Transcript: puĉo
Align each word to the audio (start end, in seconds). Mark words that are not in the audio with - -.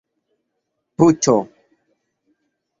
puĉo 0.97 1.37